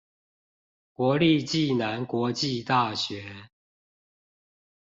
[0.93, 3.51] 國立暨南國際大學